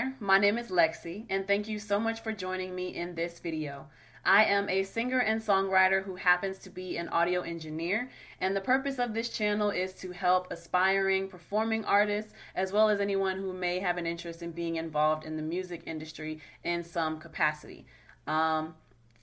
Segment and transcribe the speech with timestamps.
[0.00, 3.38] there, my name is Lexi, and thank you so much for joining me in this
[3.38, 3.86] video.
[4.24, 8.62] I am a singer and songwriter who happens to be an audio engineer, and the
[8.62, 13.52] purpose of this channel is to help aspiring performing artists as well as anyone who
[13.52, 17.84] may have an interest in being involved in the music industry in some capacity.
[18.26, 18.74] Um,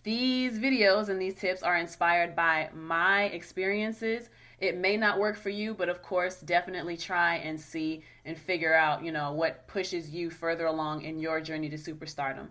[0.04, 4.30] these videos and these tips are inspired by my experiences.
[4.60, 8.74] It may not work for you, but of course, definitely try and see and figure
[8.74, 12.48] out, you know, what pushes you further along in your journey to superstardom.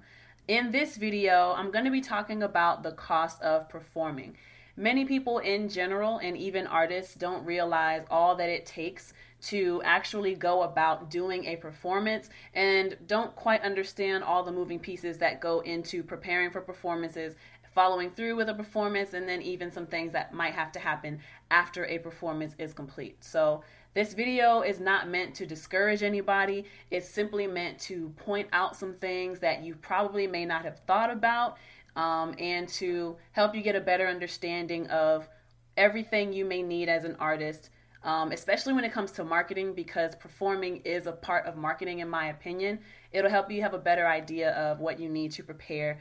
[0.47, 4.37] In this video, I'm going to be talking about the cost of performing.
[4.77, 10.35] Many people in general, and even artists, don't realize all that it takes to actually
[10.35, 15.61] go about doing a performance and don't quite understand all the moving pieces that go
[15.61, 17.35] into preparing for performances,
[17.77, 21.21] following through with a performance, and then even some things that might have to happen
[21.53, 23.23] after a performance is complete.
[23.23, 23.63] So,
[23.95, 26.65] this video is not meant to discourage anybody.
[26.91, 31.11] It's simply meant to point out some things that you probably may not have thought
[31.11, 31.57] about
[31.97, 35.29] um, and to help you get a better understanding of
[35.77, 37.71] everything you may need as an artist,
[38.03, 42.09] um, especially when it comes to marketing, because performing is a part of marketing, in
[42.09, 42.79] my opinion.
[43.13, 46.01] It'll help you have a better idea of what you need to prepare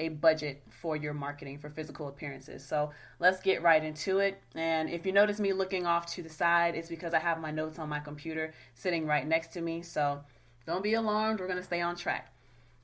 [0.00, 2.64] a budget for your marketing for physical appearances.
[2.64, 4.42] So let's get right into it.
[4.54, 7.50] And if you notice me looking off to the side, it's because I have my
[7.50, 9.82] notes on my computer sitting right next to me.
[9.82, 10.20] So
[10.66, 11.40] don't be alarmed.
[11.40, 12.32] We're going to stay on track.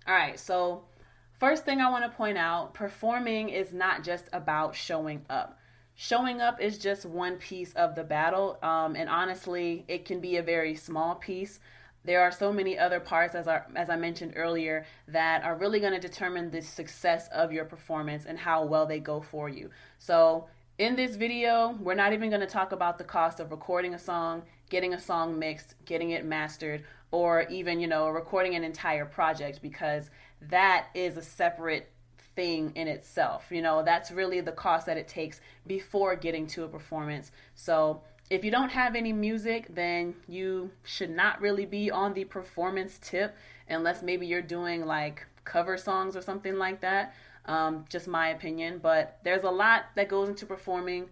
[0.07, 0.39] All right.
[0.39, 0.85] So,
[1.39, 5.59] first thing I want to point out performing is not just about showing up.
[5.95, 8.59] Showing up is just one piece of the battle.
[8.63, 11.61] Um, and honestly, it can be a very small piece
[12.05, 15.81] there are so many other parts as I, as I mentioned earlier that are really
[15.81, 19.71] going to determine the success of your performance and how well they go for you.
[19.99, 20.47] So
[20.79, 23.99] in this video we're not even going to talk about the cost of recording a
[23.99, 29.05] song getting a song mixed getting it mastered or even you know recording an entire
[29.05, 30.09] project because
[30.41, 31.91] that is a separate
[32.35, 33.47] thing in itself.
[33.51, 37.31] You know that's really the cost that it takes before getting to a performance.
[37.55, 42.25] So if you don't have any music, then you should not really be on the
[42.25, 43.37] performance tip
[43.69, 47.15] unless maybe you're doing like cover songs or something like that.
[47.47, 48.79] Um, just my opinion.
[48.81, 51.11] But there's a lot that goes into performing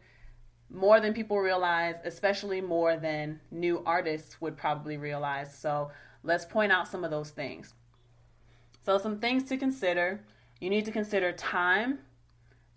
[0.71, 5.57] more than people realize, especially more than new artists would probably realize.
[5.59, 5.91] So
[6.23, 7.75] let's point out some of those things.
[8.85, 10.21] So, some things to consider
[10.61, 12.01] you need to consider time,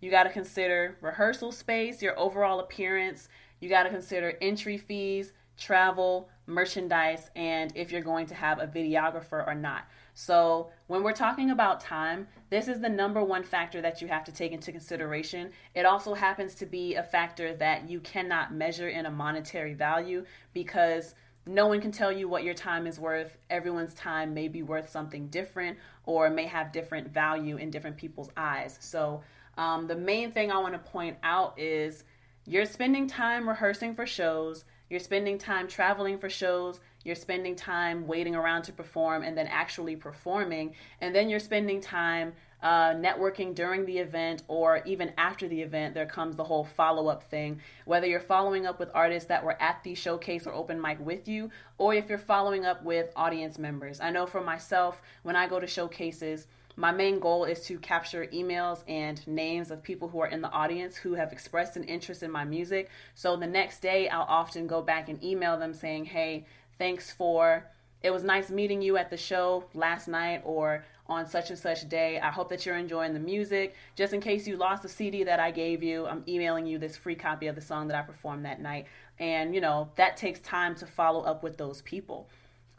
[0.02, 3.28] you got to consider rehearsal space, your overall appearance,
[3.62, 8.68] you got to consider entry fees, travel, merchandise, and if you're going to have a
[8.68, 9.84] videographer or not.
[10.14, 14.26] So, when we're talking about time, this is the number one factor that you have
[14.26, 15.52] to take into consideration.
[15.74, 20.26] It also happens to be a factor that you cannot measure in a monetary value
[20.54, 23.38] because no one can tell you what your time is worth.
[23.50, 28.30] Everyone's time may be worth something different or may have different value in different people's
[28.36, 28.78] eyes.
[28.82, 29.22] So,
[29.58, 32.04] um, the main thing I want to point out is
[32.52, 38.06] you're spending time rehearsing for shows, you're spending time traveling for shows, you're spending time
[38.06, 43.56] waiting around to perform and then actually performing, and then you're spending time uh, networking
[43.56, 45.94] during the event or even after the event.
[45.94, 47.62] There comes the whole follow up thing.
[47.86, 51.30] Whether you're following up with artists that were at the showcase or open mic with
[51.30, 54.02] you, or if you're following up with audience members.
[54.02, 58.26] I know for myself, when I go to showcases, my main goal is to capture
[58.28, 62.24] emails and names of people who are in the audience who have expressed an interest
[62.24, 62.90] in my music.
[63.14, 66.46] So the next day, I'll often go back and email them saying, hey,
[66.78, 67.66] thanks for,
[68.02, 71.88] it was nice meeting you at the show last night or on such and such
[71.90, 72.20] day.
[72.20, 73.76] I hope that you're enjoying the music.
[73.96, 76.96] Just in case you lost the CD that I gave you, I'm emailing you this
[76.96, 78.86] free copy of the song that I performed that night.
[79.20, 82.30] And, you know, that takes time to follow up with those people.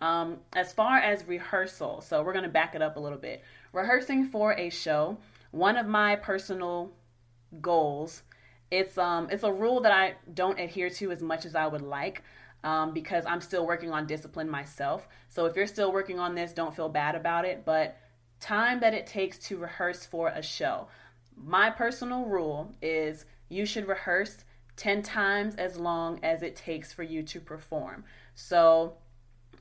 [0.01, 3.45] Um, as far as rehearsal, so we're going to back it up a little bit.
[3.73, 5.19] Rehearsing for a show,
[5.51, 6.93] one of my personal
[7.61, 8.23] goals,
[8.71, 11.83] it's um it's a rule that I don't adhere to as much as I would
[11.83, 12.23] like.
[12.65, 15.09] Um, because I'm still working on discipline myself.
[15.29, 17.65] So if you're still working on this, don't feel bad about it.
[17.65, 17.97] But
[18.39, 20.87] time that it takes to rehearse for a show.
[21.37, 24.45] My personal rule is you should rehearse
[24.77, 28.05] 10 times as long as it takes for you to perform.
[28.35, 28.95] So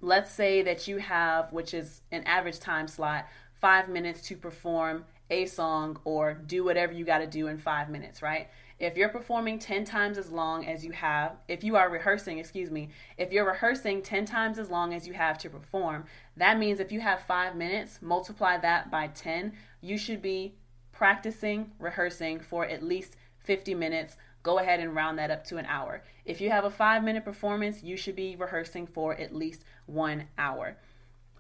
[0.02, 3.28] let's say that you have, which is an average time slot,
[3.62, 7.90] five minutes to perform a song or do whatever you got to do in five
[7.90, 8.50] minutes, right?
[8.80, 12.72] If you're performing 10 times as long as you have, if you are rehearsing, excuse
[12.72, 16.06] me, if you're rehearsing 10 times as long as you have to perform,
[16.36, 20.56] that means if you have five minutes, multiply that by 10, you should be
[20.92, 25.66] practicing, rehearsing for at least 50 minutes go ahead and round that up to an
[25.66, 26.04] hour.
[26.26, 30.26] If you have a five minute performance, you should be rehearsing for at least one
[30.38, 30.78] hour.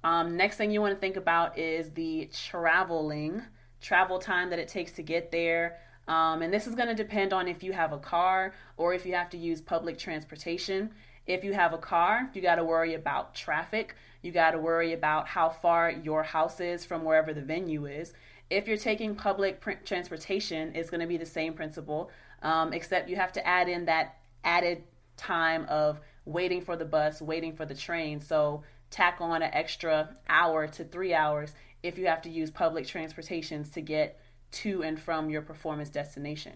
[0.03, 3.44] Um, next thing you want to think about is the traveling,
[3.81, 5.80] travel time that it takes to get there.
[6.07, 9.06] Um, and this is going to depend on if you have a car or if
[9.06, 10.92] you have to use public transportation.
[11.27, 13.95] If you have a car, you got to worry about traffic.
[14.24, 18.13] You got to worry about how far your house is from wherever the venue is.
[18.50, 22.09] If you're taking public pr- transportation, it's going to be the same principle,
[22.42, 24.83] um, except you have to add in that added
[25.15, 28.19] time of waiting for the bus, waiting for the train.
[28.19, 32.86] So tack on an extra hour to three hours if you have to use public
[32.86, 34.20] transportations to get
[34.52, 36.54] to and from your performance destination.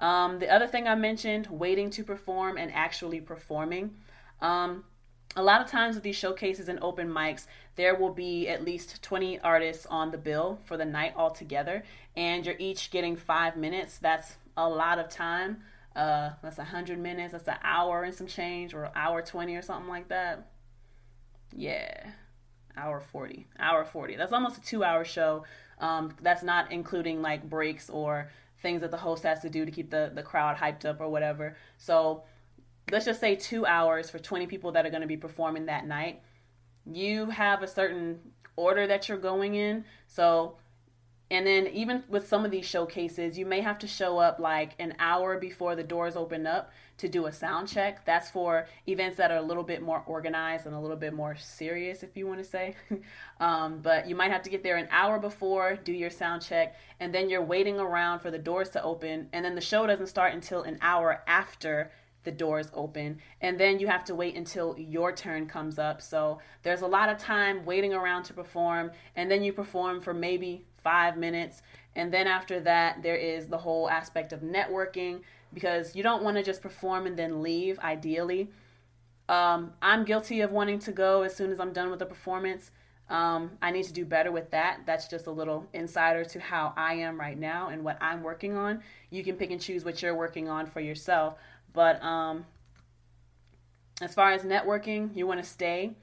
[0.00, 3.94] Um, the other thing I mentioned, waiting to perform and actually performing.
[4.40, 4.84] Um,
[5.36, 7.46] a lot of times with these showcases and open mics,
[7.76, 11.84] there will be at least 20 artists on the bill for the night altogether,
[12.16, 13.98] and you're each getting five minutes.
[13.98, 15.62] That's a lot of time.
[15.94, 17.32] Uh, that's 100 minutes.
[17.32, 20.49] That's an hour and some change, or hour 20 or something like that.
[21.54, 22.10] Yeah,
[22.76, 23.46] hour 40.
[23.58, 24.16] Hour 40.
[24.16, 25.44] That's almost a two hour show.
[25.78, 28.30] Um, that's not including like breaks or
[28.62, 31.08] things that the host has to do to keep the, the crowd hyped up or
[31.08, 31.56] whatever.
[31.78, 32.24] So
[32.90, 35.86] let's just say two hours for 20 people that are going to be performing that
[35.86, 36.20] night.
[36.86, 38.20] You have a certain
[38.56, 39.84] order that you're going in.
[40.06, 40.56] So
[41.30, 44.72] and then even with some of these showcases, you may have to show up like
[44.80, 48.04] an hour before the doors open up to do a sound check.
[48.04, 51.36] That's for events that are a little bit more organized and a little bit more
[51.36, 52.74] serious, if you want to say.
[53.40, 56.76] um, but you might have to get there an hour before, do your sound check,
[56.98, 59.28] and then you're waiting around for the doors to open.
[59.32, 61.92] And then the show doesn't start until an hour after
[62.24, 66.38] the doors open and then you have to wait until your turn comes up so
[66.62, 70.64] there's a lot of time waiting around to perform and then you perform for maybe
[70.82, 71.62] five minutes.
[71.96, 75.22] And then after that, there is the whole aspect of networking
[75.52, 78.50] because you don't want to just perform and then leave, ideally.
[79.28, 82.70] Um, I'm guilty of wanting to go as soon as I'm done with the performance.
[83.08, 84.80] Um, I need to do better with that.
[84.86, 88.56] That's just a little insider to how I am right now and what I'm working
[88.56, 88.82] on.
[89.10, 91.34] You can pick and choose what you're working on for yourself.
[91.72, 92.46] But um,
[94.00, 95.96] as far as networking, you want to stay.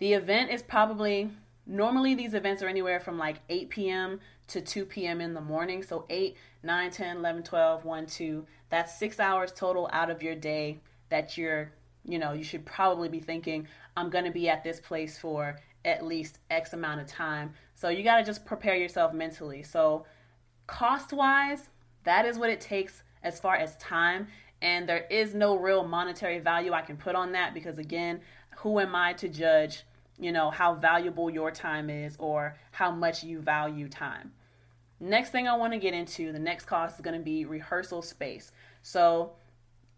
[0.00, 1.30] The event is probably
[1.70, 4.20] Normally, these events are anywhere from like 8 p.m.
[4.48, 5.20] to 2 p.m.
[5.20, 5.82] in the morning.
[5.82, 8.46] So 8, 9, 10, 11, 12, 1, 2.
[8.70, 10.80] That's six hours total out of your day
[11.10, 11.70] that you're,
[12.04, 13.68] you know, you should probably be thinking,
[13.98, 17.52] I'm going to be at this place for at least X amount of time.
[17.74, 19.62] So you got to just prepare yourself mentally.
[19.62, 20.06] So,
[20.66, 21.68] cost wise,
[22.04, 24.28] that is what it takes as far as time.
[24.62, 28.22] And there is no real monetary value I can put on that because, again,
[28.56, 29.84] who am I to judge
[30.18, 34.32] you know, how valuable your time is or how much you value time.
[35.00, 38.02] Next thing I want to get into, the next cost is going to be rehearsal
[38.02, 38.50] space.
[38.82, 39.32] So,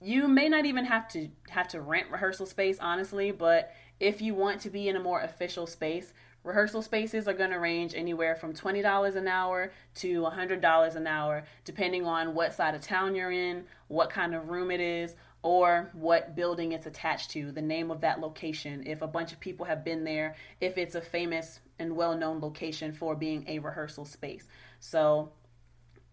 [0.02, 4.34] you may not even have to have to rent rehearsal space honestly, but if you
[4.34, 8.34] want to be in a more official space, rehearsal spaces are going to range anywhere
[8.34, 13.30] from $20 an hour to $100 an hour depending on what side of town you're
[13.30, 17.90] in, what kind of room it is, or what building it's attached to, the name
[17.90, 21.60] of that location, if a bunch of people have been there, if it's a famous
[21.78, 24.46] and well known location for being a rehearsal space.
[24.80, 25.32] So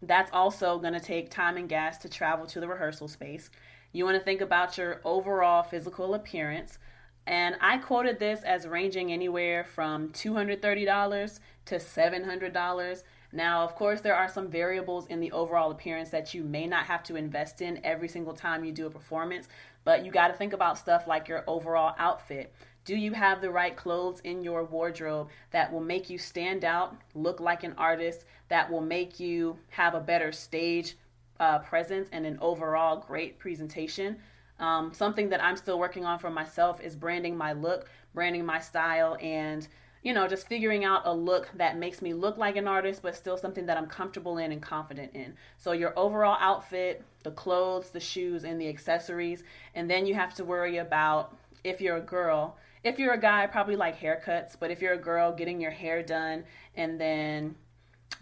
[0.02, 3.50] that's also going to take time and gas to travel to the rehearsal space.
[3.92, 6.78] You want to think about your overall physical appearance.
[7.26, 14.16] And I quoted this as ranging anywhere from $230 to $700 now, of course, there
[14.16, 17.82] are some variables in the overall appearance that you may not have to invest in
[17.84, 19.48] every single time you do a performance,
[19.84, 22.54] but you got to think about stuff like your overall outfit.
[22.86, 26.96] Do you have the right clothes in your wardrobe that will make you stand out,
[27.16, 30.96] look like an artist, that will make you have a better stage
[31.40, 34.18] uh, presence and an overall great presentation?
[34.60, 38.60] Um, something that I'm still working on for myself is branding my look, branding my
[38.60, 39.68] style, and
[40.08, 43.14] you know, just figuring out a look that makes me look like an artist, but
[43.14, 45.36] still something that I'm comfortable in and confident in.
[45.58, 49.44] So, your overall outfit, the clothes, the shoes, and the accessories.
[49.76, 51.36] And then you have to worry about
[51.66, 52.56] if you're a girl.
[52.86, 56.02] If you're a guy, probably like haircuts, but if you're a girl, getting your hair
[56.02, 56.46] done
[56.78, 57.56] and then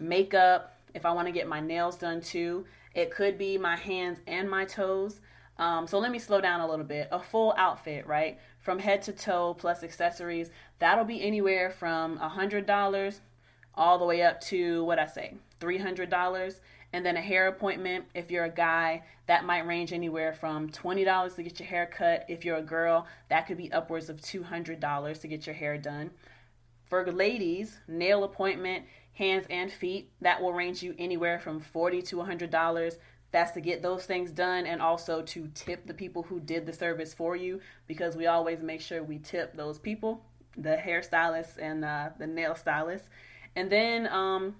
[0.00, 0.76] makeup.
[0.92, 2.66] If I want to get my nails done too,
[2.96, 5.20] it could be my hands and my toes.
[5.58, 7.08] Um, so let me slow down a little bit.
[7.10, 8.38] A full outfit, right?
[8.60, 13.20] From head to toe plus accessories, that'll be anywhere from a $100
[13.74, 16.60] all the way up to what I say, $300.
[16.92, 21.34] And then a hair appointment, if you're a guy, that might range anywhere from $20
[21.34, 22.24] to get your hair cut.
[22.28, 26.10] If you're a girl, that could be upwards of $200 to get your hair done.
[26.86, 28.84] For ladies, nail appointment,
[29.14, 32.96] hands and feet, that will range you anywhere from 40 to $100
[33.32, 36.72] that's to get those things done and also to tip the people who did the
[36.72, 40.22] service for you because we always make sure we tip those people
[40.56, 43.04] the hairstylist and uh, the nail stylist.
[43.54, 44.56] And then um,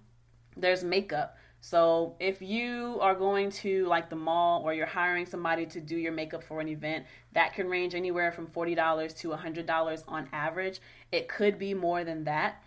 [0.57, 1.37] there's makeup.
[1.61, 5.97] So if you are going to like the mall or you're hiring somebody to do
[5.97, 10.81] your makeup for an event, that can range anywhere from $40 to $100 on average.
[11.11, 12.63] It could be more than that.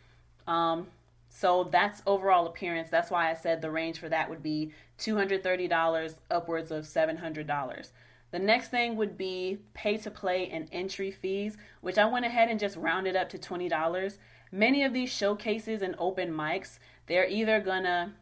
[0.47, 0.87] Um,
[1.29, 2.89] so that's overall appearance.
[2.89, 7.91] That's why I said the range for that would be $230 upwards of $700.
[8.31, 12.49] The next thing would be pay to play and entry fees, which I went ahead
[12.49, 14.17] and just rounded up to $20.
[14.51, 18.13] Many of these showcases and open mics, they're either gonna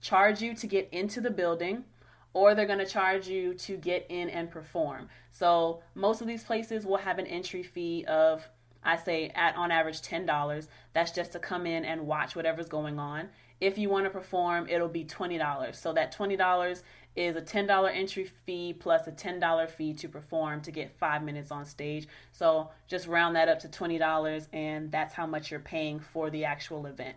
[0.00, 1.84] charge you to get into the building
[2.34, 5.08] or they're going to charge you to get in and perform.
[5.30, 8.48] So most of these places will have an entry fee of
[8.84, 10.68] I say at on average $10.
[10.92, 13.28] That's just to come in and watch whatever's going on.
[13.60, 15.74] If you want to perform, it'll be $20.
[15.74, 16.82] So that $20
[17.14, 21.50] is a $10 entry fee plus a $10 fee to perform to get 5 minutes
[21.50, 22.08] on stage.
[22.32, 26.44] So just round that up to $20 and that's how much you're paying for the
[26.44, 27.16] actual event.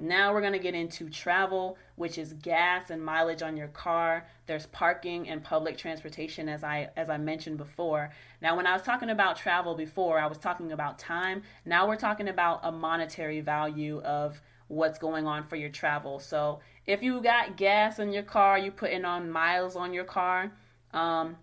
[0.00, 4.28] Now we're going to get into travel, which is gas and mileage on your car.
[4.46, 8.10] There's parking and public transportation as I as I mentioned before.
[8.40, 11.42] Now when I was talking about travel before, I was talking about time.
[11.64, 16.20] Now we're talking about a monetary value of what's going on for your travel.
[16.20, 20.52] So if you got gas in your car, you putting on miles on your car,
[20.92, 21.36] um,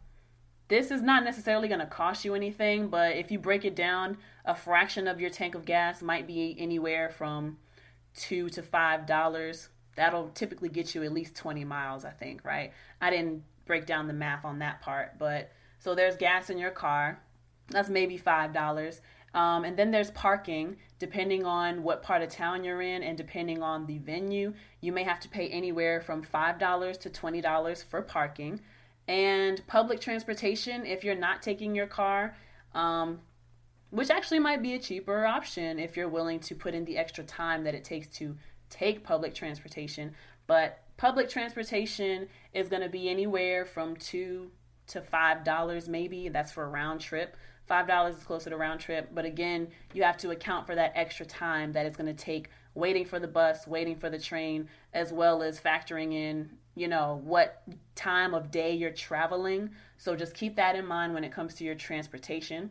[0.69, 4.17] this is not necessarily going to cost you anything, but if you break it down,
[4.45, 7.57] a fraction of your tank of gas might be anywhere from
[8.15, 9.69] two to five dollars.
[9.95, 12.73] That'll typically get you at least 20 miles, I think, right?
[12.99, 16.71] I didn't break down the math on that part, but so there's gas in your
[16.71, 17.19] car.
[17.69, 19.01] That's maybe five dollars.
[19.35, 23.61] Um, and then there's parking, depending on what part of town you're in and depending
[23.61, 24.53] on the venue.
[24.79, 28.61] You may have to pay anywhere from $5 to $20 for parking.
[29.09, 32.37] And public transportation, if you're not taking your car,
[32.73, 33.19] um,
[33.89, 37.23] which actually might be a cheaper option if you're willing to put in the extra
[37.23, 38.35] time that it takes to
[38.69, 40.13] take public transportation.
[40.47, 44.51] But public transportation is going to be anywhere from two
[44.87, 46.29] to five dollars, maybe.
[46.29, 47.35] That's for a round trip.
[47.67, 50.91] Five dollars is closer to round trip, but again, you have to account for that
[50.95, 54.69] extra time that it's going to take waiting for the bus, waiting for the train,
[54.93, 57.63] as well as factoring in, you know, what
[57.95, 59.71] time of day you're traveling.
[59.97, 62.69] So just keep that in mind when it comes to your transportation.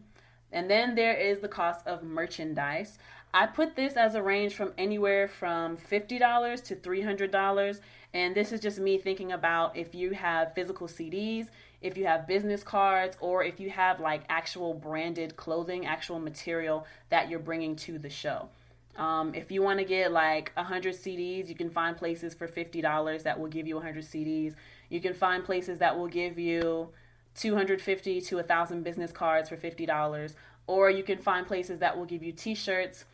[0.54, 2.99] And then there is the cost of merchandise.
[3.34, 7.80] I put this as a range from anywhere from $50 to $300.
[8.14, 11.49] And this is just me thinking about if you have physical CDs,
[11.82, 16.87] if you have business cards, or if you have like actual branded clothing, actual material
[17.11, 18.49] that you're bringing to the show.
[18.96, 23.25] Um, if you want to get like 100 CDs, you can find places for $50
[23.25, 24.54] that will give you 100 CDs.
[24.88, 26.90] You can find places that will give you
[27.37, 30.35] 250 to 1000 business cards for $50
[30.67, 33.05] or you can find places that will give you t-shirts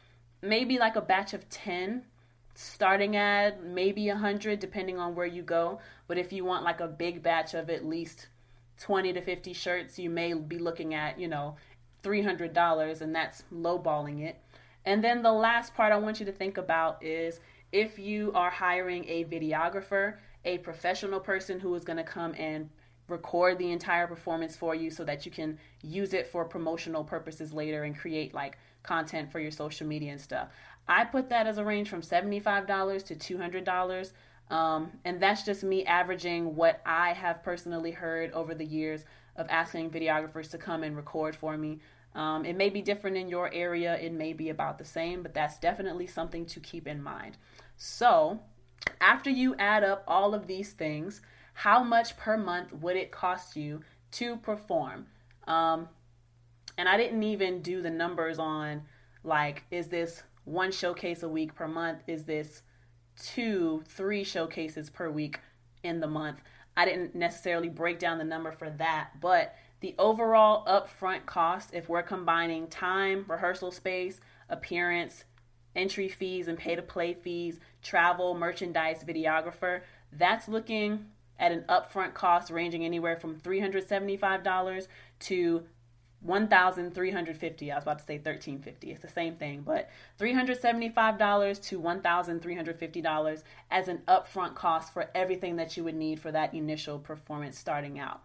[0.42, 2.02] maybe like a batch of 10
[2.54, 5.80] starting at maybe 100 depending on where you go.
[6.06, 8.28] But if you want like a big batch of at least
[8.80, 11.56] 20 to 50 shirts you may be looking at you know
[12.02, 14.40] $300 and that's lowballing it.
[14.84, 17.40] And then the last part i want you to think about is
[17.72, 22.70] if you are hiring a videographer a professional person who is going to come and
[23.10, 27.52] record the entire performance for you so that you can use it for promotional purposes
[27.52, 30.48] later and create like content for your social media and stuff.
[30.88, 34.12] I put that as a range from $75 to $200.
[34.50, 39.04] Um, and that's just me averaging what I have personally heard over the years
[39.36, 41.78] of asking videographers to come and record for me.
[42.14, 45.32] Um, it may be different in your area, it may be about the same, but
[45.32, 47.36] that's definitely something to keep in mind.
[47.76, 48.40] So,
[49.00, 51.20] after you add up all of these things,
[51.60, 55.06] how much per month would it cost you to perform?
[55.46, 55.90] Um,
[56.78, 58.84] and I didn't even do the numbers on
[59.24, 61.98] like, is this one showcase a week per month?
[62.06, 62.62] Is this
[63.22, 65.38] two, three showcases per week
[65.82, 66.40] in the month?
[66.78, 71.90] I didn't necessarily break down the number for that, but the overall upfront cost, if
[71.90, 75.24] we're combining time, rehearsal space, appearance,
[75.76, 81.04] entry fees, and pay to play fees, travel, merchandise, videographer, that's looking
[81.40, 84.86] at an upfront cost ranging anywhere from $375
[85.20, 85.64] to
[86.22, 93.42] 1350 I was about to say 1350 It's the same thing, but $375 to $1,350
[93.70, 97.98] as an upfront cost for everything that you would need for that initial performance starting
[97.98, 98.20] out.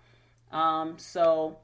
[0.51, 1.57] Um, so,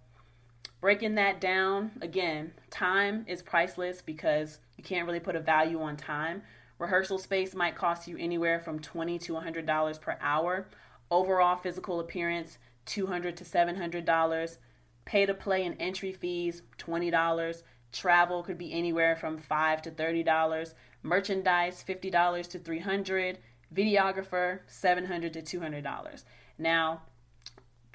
[0.79, 5.97] breaking that down, again, time is priceless because you can't really put a value on
[5.97, 6.43] time.
[6.79, 10.65] Rehearsal space might cost you anywhere from $20 to $100 per hour.
[11.11, 14.57] Overall physical appearance, $200 to $700.
[15.05, 17.63] Pay to play and entry fees, $20.
[17.91, 20.73] Travel could be anywhere from $5 to thirty dollars.
[21.03, 23.37] Merchandise, fifty dollars to $300.
[23.75, 26.25] Videographer, $700 to two hundred dollars.
[26.57, 27.01] Now,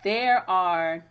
[0.05, 1.07] there are.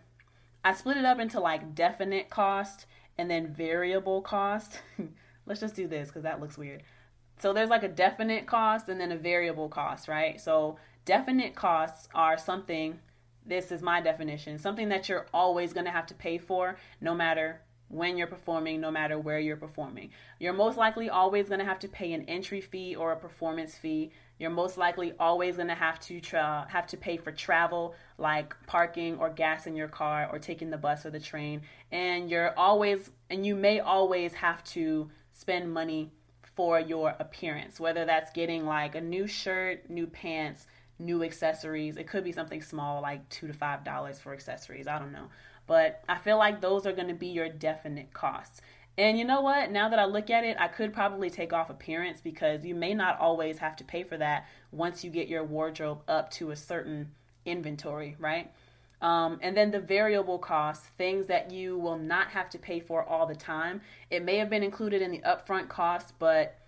[0.64, 2.86] I split it up into like definite cost
[3.18, 4.80] and then variable cost.
[5.46, 6.82] Let's just do this because that looks weird.
[7.38, 10.40] So there's like a definite cost and then a variable cost, right?
[10.40, 12.98] So definite costs are something
[13.46, 17.14] this is my definition something that you're always going to have to pay for no
[17.14, 20.10] matter when you're performing no matter where you're performing.
[20.38, 23.76] You're most likely always going to have to pay an entry fee or a performance
[23.76, 24.10] fee.
[24.38, 28.54] You're most likely always going to have to tra- have to pay for travel like
[28.66, 31.62] parking or gas in your car or taking the bus or the train.
[31.92, 36.10] And you're always and you may always have to spend money
[36.56, 40.66] for your appearance whether that's getting like a new shirt new pants
[40.98, 41.96] new accessories.
[41.96, 44.86] It could be something small like two to five dollars for accessories.
[44.86, 45.28] I don't know.
[45.66, 48.60] But I feel like those are going to be your definite costs.
[48.98, 49.70] And you know what?
[49.70, 52.94] Now that I look at it, I could probably take off appearance because you may
[52.94, 56.56] not always have to pay for that once you get your wardrobe up to a
[56.56, 57.10] certain
[57.44, 58.50] inventory, right?
[59.02, 63.04] Um, and then the variable costs, things that you will not have to pay for
[63.04, 63.82] all the time.
[64.10, 66.58] It may have been included in the upfront cost, but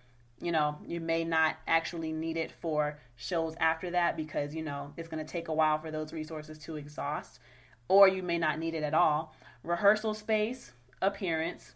[0.40, 4.92] you know, you may not actually need it for shows after that because, you know,
[4.96, 7.40] it's going to take a while for those resources to exhaust,
[7.88, 9.34] or you may not need it at all.
[9.64, 11.74] Rehearsal space, appearance,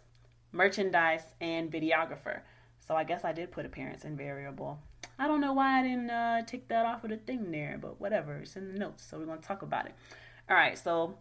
[0.51, 2.41] merchandise, and videographer.
[2.79, 4.79] So I guess I did put appearance in variable.
[5.19, 7.99] I don't know why I didn't uh, take that off of the thing there, but
[7.99, 8.37] whatever.
[8.37, 9.93] It's in the notes, so we're going to talk about it.
[10.49, 11.17] All right, so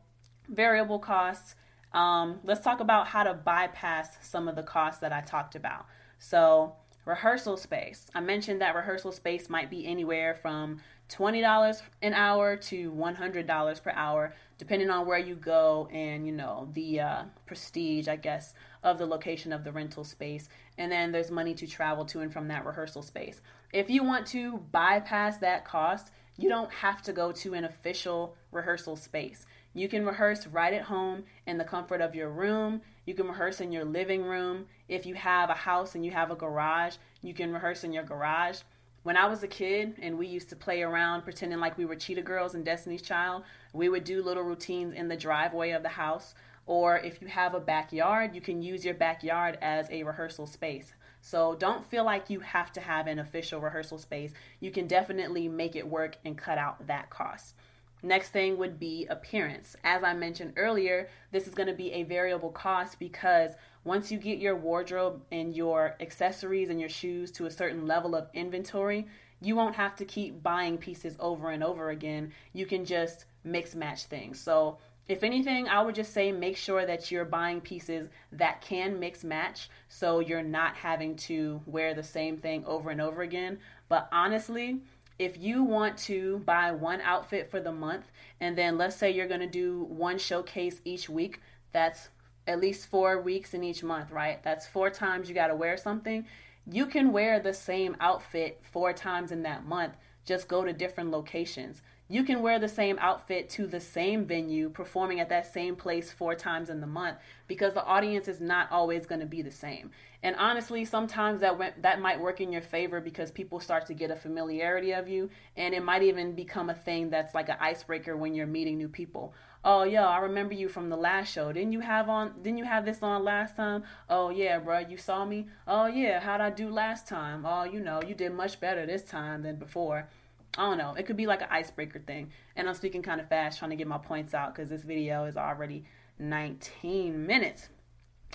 [0.48, 1.54] variable costs.
[1.92, 5.86] Um, let's talk about how to bypass some of the costs that I talked about.
[6.18, 8.06] So Rehearsal space.
[8.14, 13.90] I mentioned that rehearsal space might be anywhere from $20 an hour to $100 per
[13.90, 18.98] hour, depending on where you go and, you know, the uh, prestige, I guess, of
[18.98, 20.48] the location of the rental space.
[20.78, 23.40] And then there's money to travel to and from that rehearsal space.
[23.72, 28.36] If you want to bypass that cost, you don't have to go to an official
[28.52, 29.44] rehearsal space.
[29.74, 32.82] You can rehearse right at home in the comfort of your room.
[33.06, 34.66] You can rehearse in your living room.
[34.88, 38.04] If you have a house and you have a garage, you can rehearse in your
[38.04, 38.60] garage.
[39.02, 41.96] When I was a kid and we used to play around pretending like we were
[41.96, 45.88] Cheetah Girls and Destiny's Child, we would do little routines in the driveway of the
[45.88, 46.34] house.
[46.66, 50.92] Or if you have a backyard, you can use your backyard as a rehearsal space.
[51.20, 54.32] So don't feel like you have to have an official rehearsal space.
[54.60, 57.54] You can definitely make it work and cut out that cost.
[58.02, 59.76] Next thing would be appearance.
[59.84, 63.52] As I mentioned earlier, this is going to be a variable cost because
[63.84, 68.16] once you get your wardrobe and your accessories and your shoes to a certain level
[68.16, 69.06] of inventory,
[69.40, 72.32] you won't have to keep buying pieces over and over again.
[72.52, 74.40] You can just mix match things.
[74.40, 79.00] So, if anything, I would just say make sure that you're buying pieces that can
[79.00, 83.58] mix match so you're not having to wear the same thing over and over again.
[83.88, 84.80] But honestly,
[85.18, 89.28] if you want to buy one outfit for the month and then let's say you're
[89.28, 91.40] going to do one showcase each week,
[91.72, 92.08] that's
[92.46, 94.42] at least 4 weeks in each month, right?
[94.42, 96.26] That's 4 times you got to wear something.
[96.70, 99.94] You can wear the same outfit 4 times in that month.
[100.24, 101.82] Just go to different locations.
[102.08, 106.12] You can wear the same outfit to the same venue, performing at that same place
[106.12, 109.50] four times in the month because the audience is not always going to be the
[109.50, 109.90] same.
[110.22, 113.94] And honestly, sometimes that went, that might work in your favor because people start to
[113.94, 117.56] get a familiarity of you, and it might even become a thing that's like an
[117.58, 119.34] icebreaker when you're meeting new people.
[119.64, 121.52] Oh yeah, I remember you from the last show.
[121.52, 122.42] Didn't you have on?
[122.42, 123.82] Didn't you have this on last time?
[124.08, 125.48] Oh yeah, bro, you saw me.
[125.66, 127.44] Oh yeah, how'd I do last time?
[127.44, 130.08] Oh, you know, you did much better this time than before.
[130.56, 130.94] I don't know.
[130.94, 132.30] It could be like an icebreaker thing.
[132.56, 135.24] And I'm speaking kind of fast, trying to get my points out because this video
[135.24, 135.84] is already
[136.18, 137.68] 19 minutes.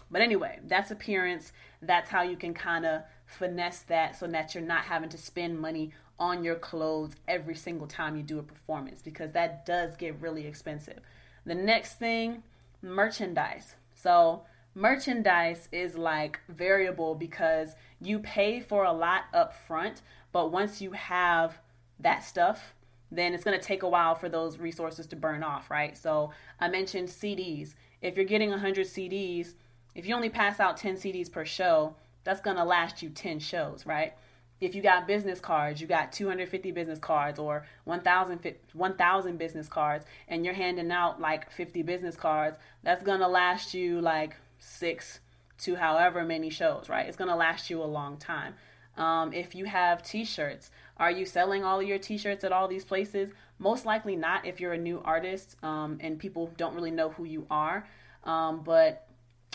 [0.10, 1.52] But anyway, that's appearance.
[1.82, 5.60] That's how you can kind of finesse that so that you're not having to spend
[5.60, 10.20] money on your clothes every single time you do a performance because that does get
[10.22, 11.00] really expensive.
[11.46, 12.44] The next thing,
[12.82, 13.76] merchandise.
[13.96, 14.44] So,
[14.74, 20.92] merchandise is like variable because you pay for a lot up front, but once you
[20.92, 21.60] have
[22.00, 22.74] that stuff,
[23.12, 25.98] then it's going to take a while for those resources to burn off, right?
[25.98, 27.74] So I mentioned CDs.
[28.02, 29.54] If you're getting 100 CDs,
[29.96, 33.40] if you only pass out 10 CDs per show, that's going to last you 10
[33.40, 34.14] shows, right?
[34.60, 40.06] If you got business cards, you got 250 business cards or 1,000 1, business cards,
[40.28, 45.20] and you're handing out like 50 business cards, that's going to last you like six
[45.60, 47.08] to however many shows, right?
[47.08, 48.56] It's going to last you a long time.
[48.98, 52.68] Um, if you have t shirts, are you selling all your t shirts at all
[52.68, 53.30] these places?
[53.60, 57.26] Most likely not if you're a new artist um, and people don't really know who
[57.26, 57.88] you are.
[58.24, 59.07] Um, but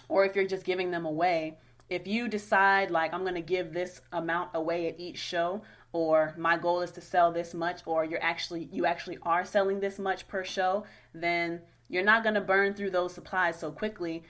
[0.08, 3.72] or if you're just giving them away, if you decide like I'm going to give
[3.72, 5.62] this amount away at each show
[5.92, 9.80] or my goal is to sell this much or you're actually you actually are selling
[9.80, 10.84] this much per show,
[11.14, 14.22] then you're not going to burn through those supplies so quickly.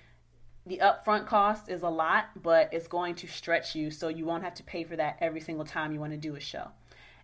[0.66, 4.44] The upfront cost is a lot, but it's going to stretch you so you won't
[4.44, 6.68] have to pay for that every single time you want to do a show.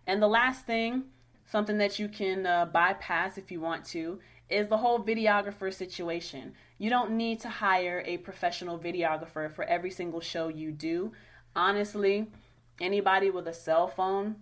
[0.07, 1.03] And the last thing,
[1.45, 6.53] something that you can uh, bypass if you want to, is the whole videographer situation.
[6.79, 11.11] You don't need to hire a professional videographer for every single show you do.
[11.55, 12.27] Honestly,
[12.79, 14.37] anybody with a cell phone,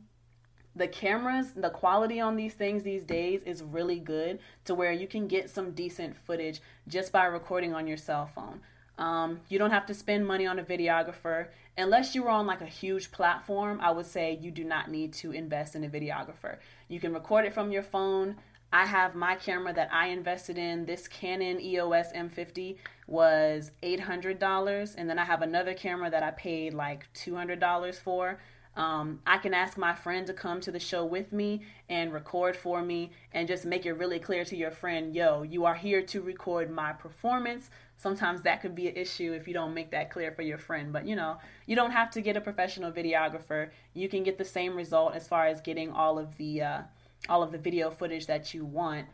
[0.76, 5.08] the cameras, the quality on these things these days is really good to where you
[5.08, 8.62] can get some decent footage just by recording on your cell phone.
[9.00, 11.48] Um, you don't have to spend money on a videographer.
[11.76, 15.14] Unless you are on like a huge platform, I would say you do not need
[15.14, 16.58] to invest in a videographer.
[16.88, 18.36] You can record it from your phone.
[18.72, 20.86] I have my camera that I invested in.
[20.86, 22.78] This Canon EOS M50
[23.08, 24.96] was $800.
[24.98, 28.40] And then I have another camera that I paid like $200 for.
[28.76, 32.56] Um, I can ask my friend to come to the show with me and record
[32.56, 36.04] for me and just make it really clear to your friend, yo, you are here
[36.04, 37.72] to record my performance.
[37.98, 40.94] Sometimes that could be an issue if you don't make that clear for your friend.
[40.94, 43.72] But you know, you don't have to get a professional videographer.
[43.96, 46.82] You can get the same result as far as getting all of the uh,
[47.30, 49.08] all of the video footage that you want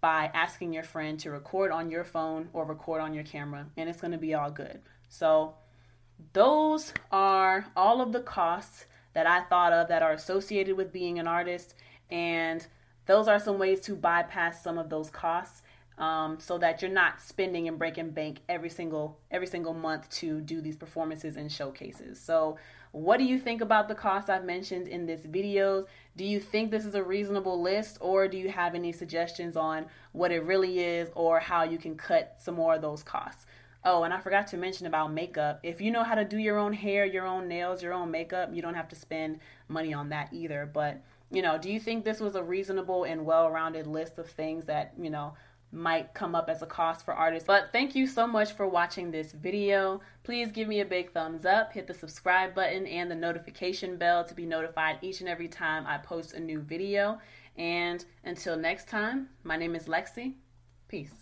[0.00, 3.88] by asking your friend to record on your phone or record on your camera, and
[3.88, 4.80] it's going to be all good.
[5.08, 5.54] So,
[6.32, 11.18] those are all of the costs that I thought of that are associated with being
[11.18, 11.74] an artist,
[12.10, 12.66] and
[13.06, 15.62] those are some ways to bypass some of those costs.
[16.00, 20.40] Um, so that you're not spending and breaking bank every single every single month to
[20.40, 22.18] do these performances and showcases.
[22.18, 22.56] So
[22.92, 25.86] what do you think about the costs I've mentioned in this video?
[26.16, 29.86] Do you think this is a reasonable list or do you have any suggestions on
[30.12, 33.46] what it really is or how you can cut some more of those costs?
[33.84, 35.60] Oh, and I forgot to mention about makeup.
[35.62, 38.50] If you know how to do your own hair, your own nails, your own makeup,
[38.52, 40.68] you don't have to spend money on that either.
[40.70, 44.28] But, you know, do you think this was a reasonable and well rounded list of
[44.28, 45.34] things that, you know,
[45.72, 47.46] might come up as a cost for artists.
[47.46, 50.00] But thank you so much for watching this video.
[50.22, 54.24] Please give me a big thumbs up, hit the subscribe button and the notification bell
[54.24, 57.20] to be notified each and every time I post a new video.
[57.56, 60.34] And until next time, my name is Lexi.
[60.88, 61.12] Peace.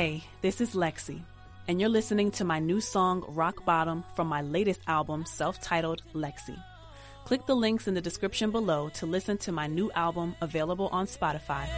[0.00, 1.20] Hey, this is Lexi,
[1.68, 6.00] and you're listening to my new song, Rock Bottom, from my latest album, self titled
[6.14, 6.56] Lexi.
[7.26, 11.04] Click the links in the description below to listen to my new album available on
[11.04, 11.68] Spotify.